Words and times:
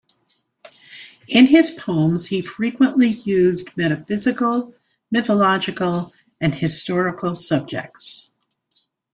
In 1.27 1.45
his 1.45 1.69
poems 1.69 2.25
he 2.25 2.41
frequently 2.41 3.09
used 3.09 3.77
metaphysical, 3.77 4.73
mythological 5.11 6.11
and 6.39 6.55
historical 6.55 7.35
subjects. 7.35 8.31